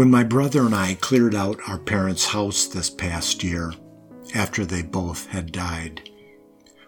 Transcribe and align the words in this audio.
When 0.00 0.10
my 0.10 0.24
brother 0.24 0.64
and 0.64 0.74
I 0.74 0.94
cleared 0.94 1.34
out 1.34 1.60
our 1.68 1.78
parents' 1.78 2.28
house 2.28 2.66
this 2.66 2.88
past 2.88 3.44
year, 3.44 3.74
after 4.34 4.64
they 4.64 4.80
both 4.80 5.26
had 5.26 5.52
died, 5.52 6.08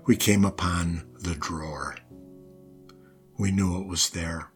we 0.07 0.17
came 0.17 0.47
upon 0.47 1.13
the 1.21 1.35
drawer. 1.35 1.99
We 3.39 3.51
knew 3.51 3.79
it 3.79 3.87
was 3.87 4.09
there. 4.09 4.53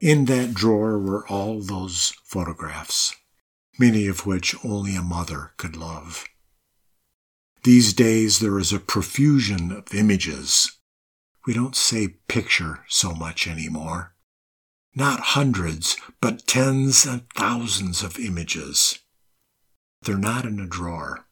In 0.00 0.24
that 0.24 0.52
drawer 0.52 0.98
were 0.98 1.28
all 1.28 1.60
those 1.60 2.12
photographs, 2.24 3.14
many 3.78 4.08
of 4.08 4.26
which 4.26 4.56
only 4.64 4.96
a 4.96 5.02
mother 5.02 5.52
could 5.58 5.76
love. 5.76 6.24
These 7.62 7.92
days 7.92 8.40
there 8.40 8.58
is 8.58 8.72
a 8.72 8.80
profusion 8.80 9.70
of 9.70 9.94
images. 9.94 10.72
We 11.46 11.54
don't 11.54 11.76
say 11.76 12.16
picture 12.26 12.84
so 12.88 13.14
much 13.14 13.46
anymore. 13.46 14.16
Not 14.94 15.20
hundreds, 15.20 15.96
but 16.20 16.46
tens 16.46 17.06
and 17.06 17.22
thousands 17.34 18.02
of 18.02 18.18
images. 18.18 18.98
They're 20.02 20.16
not 20.18 20.44
in 20.44 20.58
a 20.60 20.66
drawer. 20.66 21.26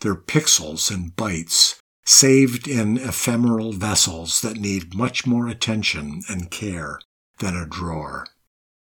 They're 0.00 0.14
pixels 0.14 0.90
and 0.90 1.16
bytes 1.16 1.80
saved 2.06 2.68
in 2.68 2.96
ephemeral 2.98 3.72
vessels 3.72 4.40
that 4.40 4.56
need 4.56 4.94
much 4.94 5.26
more 5.26 5.48
attention 5.48 6.22
and 6.28 6.50
care 6.50 7.00
than 7.38 7.56
a 7.56 7.66
drawer. 7.66 8.26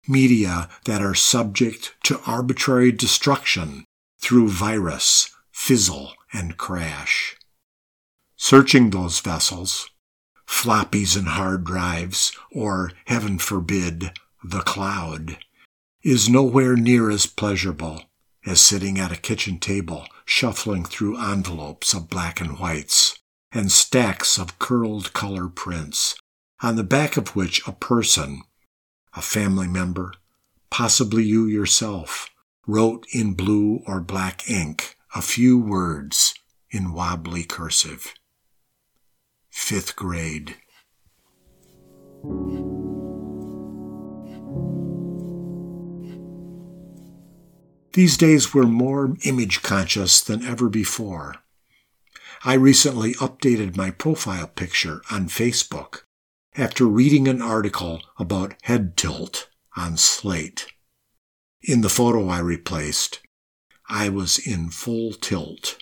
Media 0.07 0.67
that 0.85 1.01
are 1.01 1.13
subject 1.13 1.95
to 2.03 2.19
arbitrary 2.25 2.91
destruction 2.91 3.85
through 4.19 4.49
virus, 4.49 5.33
fizzle, 5.51 6.13
and 6.33 6.57
crash. 6.57 7.37
Searching 8.35 8.89
those 8.89 9.19
vessels, 9.19 9.89
floppies 10.47 11.17
and 11.17 11.27
hard 11.29 11.63
drives, 11.63 12.31
or, 12.51 12.91
heaven 13.05 13.37
forbid, 13.37 14.11
the 14.43 14.61
cloud, 14.61 15.37
is 16.03 16.29
nowhere 16.29 16.75
near 16.75 17.09
as 17.09 17.25
pleasurable 17.25 18.03
as 18.45 18.59
sitting 18.59 18.99
at 18.99 19.11
a 19.11 19.17
kitchen 19.17 19.57
table 19.57 20.05
shuffling 20.25 20.83
through 20.83 21.17
envelopes 21.17 21.93
of 21.93 22.09
black 22.09 22.41
and 22.41 22.59
whites 22.59 23.17
and 23.51 23.71
stacks 23.71 24.37
of 24.37 24.59
curled 24.59 25.13
color 25.13 25.47
prints, 25.47 26.15
on 26.61 26.75
the 26.75 26.83
back 26.83 27.17
of 27.17 27.35
which 27.35 27.65
a 27.67 27.71
person, 27.71 28.41
a 29.15 29.21
family 29.21 29.67
member, 29.67 30.13
possibly 30.69 31.23
you 31.23 31.45
yourself, 31.45 32.29
wrote 32.65 33.05
in 33.13 33.33
blue 33.33 33.81
or 33.85 33.99
black 34.01 34.49
ink 34.49 34.97
a 35.15 35.21
few 35.21 35.57
words 35.57 36.33
in 36.71 36.93
wobbly 36.93 37.43
cursive. 37.43 38.13
Fifth 39.55 39.95
grade. 39.95 40.55
These 47.93 48.17
days 48.17 48.53
we're 48.53 48.63
more 48.63 49.15
image 49.23 49.61
conscious 49.61 50.21
than 50.21 50.43
ever 50.43 50.69
before. 50.69 51.35
I 52.43 52.55
recently 52.55 53.13
updated 53.13 53.77
my 53.77 53.91
profile 53.91 54.47
picture 54.47 55.01
on 55.11 55.29
Facebook 55.29 56.01
after 56.57 56.85
reading 56.85 57.27
an 57.27 57.41
article 57.41 58.01
about 58.17 58.55
head 58.63 58.97
tilt 58.97 59.49
on 59.77 59.97
Slate. 59.97 60.65
In 61.61 61.81
the 61.81 61.89
photo 61.89 62.27
I 62.27 62.39
replaced, 62.39 63.19
I 63.87 64.09
was 64.09 64.39
in 64.39 64.71
full 64.71 65.13
tilt. 65.13 65.77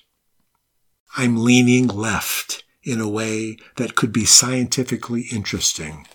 I'm 1.16 1.44
leaning 1.44 1.88
left 1.88 2.61
in 2.84 3.00
a 3.00 3.10
way 3.10 3.58
that 3.78 3.96
could 3.96 4.12
be 4.12 4.26
scientifically 4.26 5.28
interesting. 5.32 6.08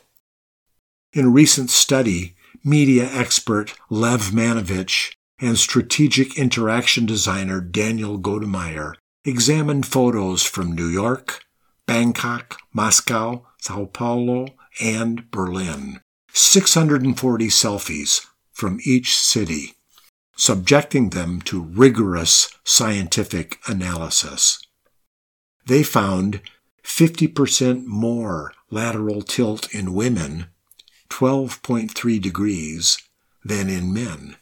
In 1.12 1.26
a 1.26 1.30
recent 1.30 1.70
study, 1.70 2.34
media 2.64 3.08
expert 3.12 3.74
Lev 3.88 4.32
Manovich 4.32 5.12
and 5.40 5.58
strategic 5.58 6.38
interaction 6.38 7.06
designer 7.06 7.60
Daniel 7.60 8.18
Goddemeyer 8.18 8.94
examined 9.24 9.86
photos 9.86 10.42
from 10.42 10.72
New 10.72 10.88
York, 10.88 11.44
Bangkok, 11.86 12.58
Moscow, 12.72 13.46
Sao 13.60 13.86
Paulo, 13.86 14.46
and 14.80 15.30
Berlin. 15.30 16.00
640 16.32 17.48
selfies 17.48 18.26
from 18.52 18.78
each 18.84 19.16
city, 19.16 19.74
subjecting 20.36 21.10
them 21.10 21.40
to 21.42 21.62
rigorous 21.62 22.50
scientific 22.64 23.58
analysis. 23.66 24.60
They 25.66 25.82
found 25.82 26.40
50% 26.86 27.84
more 27.84 28.52
lateral 28.70 29.20
tilt 29.20 29.74
in 29.74 29.92
women, 29.92 30.46
12.3 31.10 32.22
degrees, 32.22 32.96
than 33.44 33.68
in 33.68 33.92
men. 33.92 34.36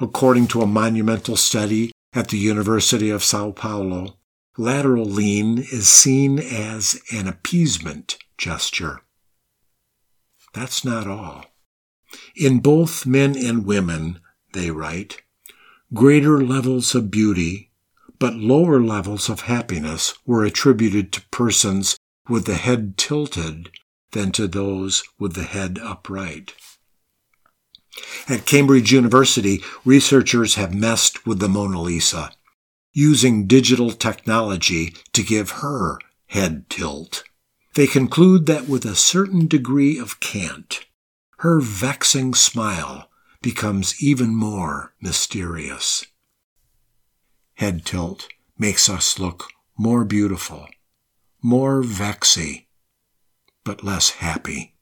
According 0.00 0.48
to 0.48 0.62
a 0.62 0.66
monumental 0.66 1.36
study 1.36 1.92
at 2.12 2.28
the 2.28 2.38
University 2.38 3.10
of 3.10 3.22
Sao 3.22 3.52
Paulo, 3.52 4.16
lateral 4.56 5.04
lean 5.04 5.58
is 5.58 5.86
seen 5.86 6.38
as 6.38 7.00
an 7.12 7.28
appeasement 7.28 8.16
gesture. 8.38 9.02
That's 10.54 10.84
not 10.84 11.06
all. 11.06 11.44
In 12.34 12.60
both 12.60 13.06
men 13.06 13.36
and 13.36 13.66
women, 13.66 14.20
they 14.54 14.70
write, 14.70 15.22
greater 15.92 16.42
levels 16.42 16.94
of 16.94 17.10
beauty, 17.10 17.70
but 18.18 18.34
lower 18.34 18.80
levels 18.80 19.28
of 19.28 19.42
happiness 19.42 20.14
were 20.24 20.44
attributed 20.44 21.12
to 21.12 21.28
persons 21.30 21.96
with 22.28 22.46
the 22.46 22.54
head 22.54 22.96
tilted 22.96 23.70
than 24.12 24.32
to 24.32 24.46
those 24.46 25.02
with 25.18 25.34
the 25.34 25.44
head 25.44 25.78
upright. 25.82 26.54
At 28.28 28.46
Cambridge 28.46 28.92
University, 28.92 29.62
researchers 29.84 30.54
have 30.54 30.74
messed 30.74 31.26
with 31.26 31.38
the 31.38 31.48
Mona 31.48 31.80
Lisa, 31.80 32.32
using 32.92 33.46
digital 33.46 33.92
technology 33.92 34.94
to 35.12 35.22
give 35.22 35.50
her 35.62 35.98
head 36.26 36.68
tilt. 36.68 37.24
They 37.74 37.86
conclude 37.86 38.46
that 38.46 38.68
with 38.68 38.84
a 38.84 38.94
certain 38.94 39.46
degree 39.46 39.98
of 39.98 40.20
cant, 40.20 40.86
her 41.38 41.60
vexing 41.60 42.34
smile 42.34 43.10
becomes 43.42 44.02
even 44.02 44.34
more 44.34 44.94
mysterious. 45.00 46.04
Head 47.64 47.86
tilt 47.86 48.28
makes 48.58 48.90
us 48.90 49.18
look 49.18 49.48
more 49.78 50.04
beautiful, 50.04 50.68
more 51.40 51.80
vexy, 51.82 52.68
but 53.64 53.82
less 53.82 54.10
happy. 54.20 54.73